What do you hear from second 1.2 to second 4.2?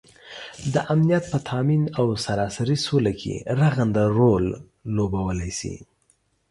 په تآمین او سراسري سوله کې رغنده